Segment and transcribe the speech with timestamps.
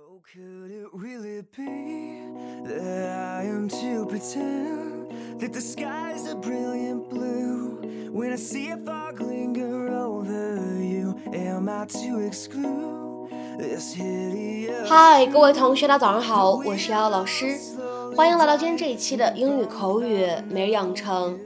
[0.00, 2.22] Oh, could it really be
[2.68, 7.80] that I am to pretend that the skies are brilliant blue
[8.12, 11.16] when I see a fog linger over you?
[11.34, 14.86] Am I to exclude this hideous?
[14.86, 17.58] 嗨，各位同学，大家早上好，我是瑶瑶老师，
[18.14, 21.36] 欢迎来到今天这一期的英语口语每日养成。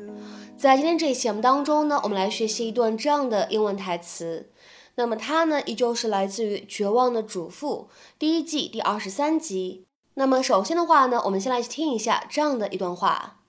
[0.59, 4.51] 在今天这一期节目当中呢，我们来学习一段这样的英文台词。
[4.96, 9.86] 那么它呢，依旧是来自于《绝望的主妇》第一季第二十三集。
[10.16, 13.42] 那么首先的话呢，我们先来听一下这样的一段话。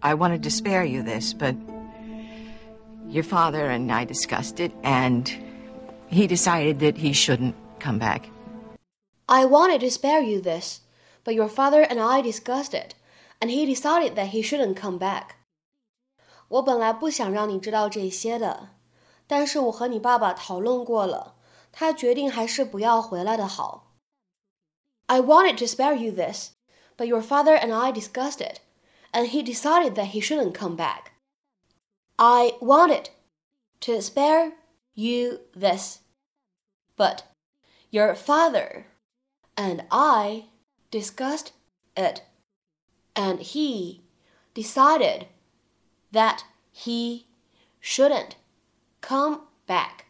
[0.00, 1.56] I wanted to spare you this, but
[3.08, 5.26] your father and I discussed it, and
[6.10, 8.22] he decided that he shouldn't come back.
[9.26, 10.78] I wanted to spare you this,
[11.24, 12.94] but your father and I discussed it,
[13.40, 15.36] and he decided that he shouldn't come back.
[16.48, 18.70] 我本来不想让你知道这些的，
[19.26, 21.36] 但是我和你爸爸讨论过了，
[21.70, 23.92] 他决定还是不要回来的好。
[25.06, 26.52] I wanted to spare you this,
[26.96, 28.60] but your father and I discussed it,
[29.12, 31.12] and he decided that he shouldn't come back.
[32.16, 33.10] I wanted
[33.80, 34.52] to spare
[34.94, 35.98] you this,
[36.96, 37.24] but
[37.90, 38.84] your father
[39.56, 40.44] and I
[40.90, 41.52] discussed
[41.96, 42.22] it,
[43.14, 44.02] and he
[44.54, 45.26] decided
[46.12, 47.26] that he
[47.80, 48.36] shouldn't
[49.07, 50.05] come back.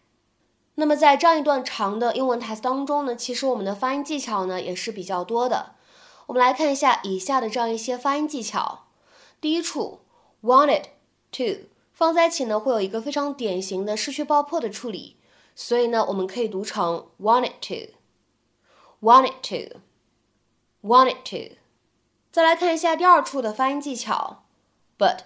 [0.76, 5.76] 那么在这样一段长的英文台词当中呢，其实我们的发音技巧呢也是比较多的。
[6.28, 8.86] 我们来看一下以下的这样一些发音技巧。
[9.40, 10.02] 第一处
[10.42, 10.86] ，wanted
[11.32, 15.18] to 放在一起呢，会有一个非常典型的失去爆破的处理，
[15.56, 19.34] 所以呢，我们可以读成 wanted to，wanted
[20.82, 21.58] to，wanted to。
[22.32, 24.44] 再来看一下第二处的发音技巧
[24.98, 25.20] ，but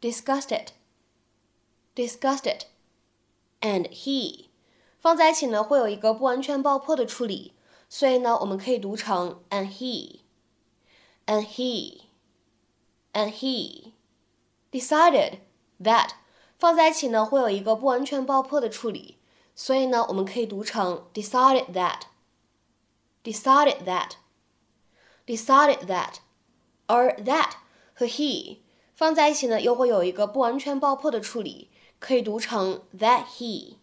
[0.02, 0.68] disgusted
[1.96, 2.63] disgusted
[3.62, 4.47] and he
[5.00, 7.53] 放在一起呢会有一个不完全爆破的处理
[7.88, 10.19] 所以呢我们可以读成 and he
[11.25, 12.02] and he
[13.13, 13.94] and he
[14.69, 15.40] decided
[15.81, 16.09] that
[16.58, 19.18] 放在一起呢会有一个不完全爆破的处理
[19.56, 22.02] 所以呢我们可以读成 decided that
[23.25, 26.15] that，decided that，
[26.87, 27.53] 而 that
[27.95, 28.59] 和 he
[28.95, 31.71] 放在一起呢，又会有一个不完全爆破的处理。
[32.00, 33.77] 可以读成 that he,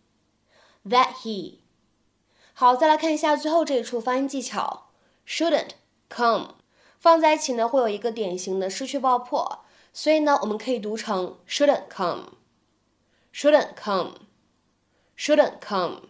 [0.85, 1.55] that he。
[2.53, 4.91] 好，再来看一下最后这一处发音技巧，
[5.27, 5.71] shouldn't
[6.07, 6.57] come
[6.99, 12.33] 放在一起呢，会有一个典型的失去爆破，所以呢，我们可以读成 shouldn't come,
[13.33, 14.27] shouldn't come,
[15.17, 16.09] shouldn't come。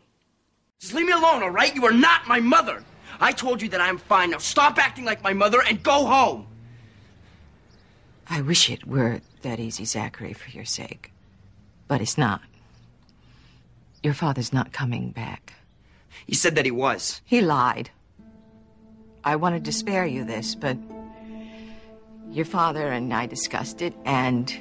[0.82, 1.74] Just leave me alone, all right?
[1.74, 2.84] You are not my mother.
[3.21, 4.31] I told you that I'm fine.
[4.31, 6.47] Now stop acting like my mother and go home.
[8.29, 11.13] I wish it were that easy, Zachary, for your sake.
[11.89, 12.41] But it's not.
[14.03, 15.55] Your father's not coming back.
[16.27, 17.21] He said that he was.
[17.25, 17.91] He lied.
[19.25, 20.77] I wanted to spare you this, but
[22.31, 24.53] your father and I discussed it, and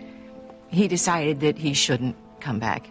[0.70, 2.88] he decided that he shouldn't come back.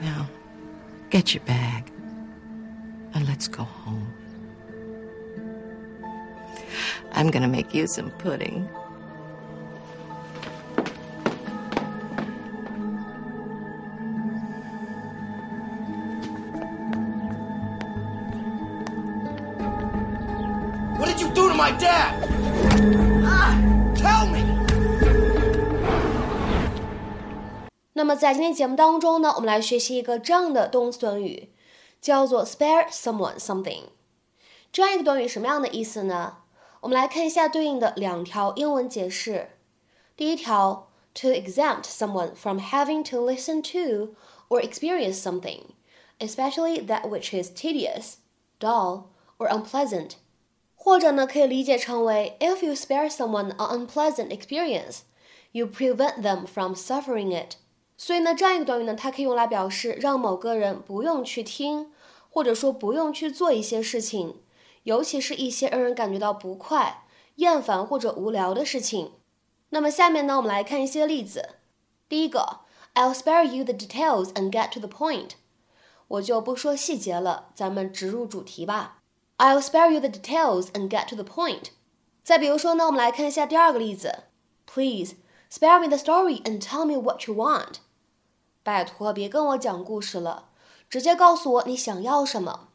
[0.00, 0.28] Now,
[1.10, 1.93] get your bag
[3.13, 4.13] and let's go home.
[7.11, 8.67] I'm gonna make you some pudding.
[20.97, 22.13] What did you do to my dad?
[23.25, 23.55] Ah,
[23.95, 24.43] tell me.
[27.93, 31.49] 那么在今天节目当中呢，我们来学习一个这样的动词短语，
[32.03, 33.83] 叫做 spare someone something。
[34.71, 36.37] 这样一个短语什么样的意思呢？
[36.81, 39.49] 我们来看一下对应的两条英文解释。
[40.15, 44.13] 第一条，to exempt someone from having to listen to
[44.47, 45.61] or experience something,
[46.19, 48.15] especially that which is tedious,
[48.59, 50.11] dull, or unpleasant。
[50.75, 54.99] 或者呢，可以理解成为 if you spare someone an unpleasant experience,
[55.51, 57.55] you prevent them from suffering it。
[57.97, 61.91] 所以呢，这样一个短语呢，它可以用来表示让某个人不用去听，
[62.34, 64.40] 或者说不用去做一些事情，
[64.82, 67.04] 尤其是一些让人感觉到不快、
[67.36, 69.12] 厌烦或者无聊的事情。
[69.68, 71.50] 那么下面呢，我们来看一些例子。
[72.08, 72.62] 第一个
[72.94, 75.36] ，I'll spare you the details and get to the point。
[76.08, 78.98] 我就不说细节了，咱们直入主题吧。
[79.38, 81.66] I'll spare you the details and get to the point。
[82.24, 84.24] 再比如说呢，我们来看一下第二个例子。
[84.66, 85.14] Please
[85.48, 87.74] spare me the story and tell me what you want。
[88.64, 90.48] 拜托，别跟我讲故事了，
[90.93, 92.69] 直接告诉我你想要什么。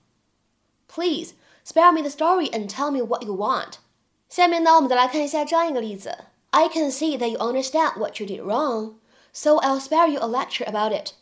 [0.87, 1.33] Please
[1.67, 3.75] spare me the story and tell me what you want。
[4.29, 6.27] 下面呢，我们再来看一下这样一个例子。
[6.51, 8.95] I can see that you understand what you did wrong,
[9.33, 11.15] so I'll spare you a lecture about it.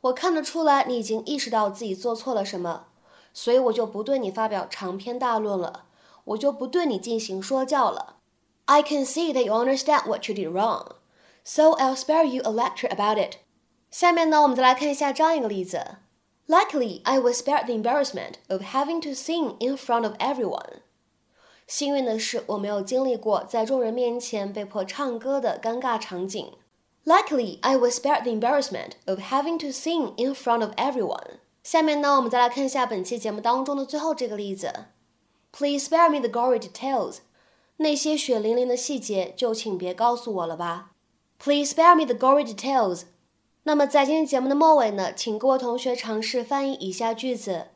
[0.00, 2.86] 我看得出来你已经意识到自己做错了什么，
[3.32, 5.84] 所以我就不对你发表长篇大论了，
[6.24, 8.16] 我就不对你进行说教了。
[8.66, 10.96] I can see that you understand what you did wrong,
[11.44, 13.36] so I'll spare you a lecture about it.
[13.90, 15.98] 下面呢，我们再来看一下这样一个例子。
[16.48, 20.82] Luckily, I was spared the embarrassment of having to sing in front of everyone.
[21.66, 26.52] 幸运的是，我没有经历过在众人面前被迫唱歌的尴尬场景。
[27.06, 31.38] Luckily, I was spared the embarrassment of having to sing in front of everyone.
[31.62, 34.86] 下面呢，我们再来看一下本期节目当中的最后这个例子。
[35.50, 37.18] Please spare me the gory details.
[37.78, 40.92] 那些血淋淋的细节就请别告诉我了吧。
[41.38, 43.04] Please spare me the gory details.
[43.69, 47.67] 那么在今天节目的末尾呢，请各位同学尝试翻译以下句子，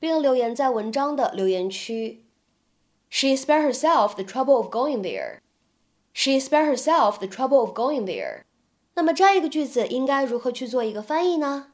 [0.00, 2.24] 并留言在文章的留言区。
[3.10, 5.40] She spared herself the trouble of going there.
[6.14, 8.44] She spared herself the trouble of going there.
[8.94, 11.66] 那么这样一个句子应该如何去做一个翻译呢？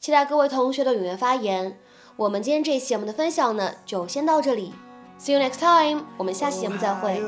[0.00, 1.78] 期待各位同学的踊跃发言。
[2.16, 4.72] 我们今天这期节目的分享呢，就先到这里。
[5.20, 7.22] See you next time，我们下期节目再会。